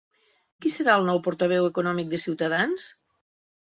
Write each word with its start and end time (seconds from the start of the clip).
Qui 0.65 0.69
serà 0.75 0.95
el 1.01 1.05
nou 1.09 1.21
portaveu 1.27 1.67
econòmic 1.69 2.11
de 2.15 2.21
Ciutadans? 2.25 2.89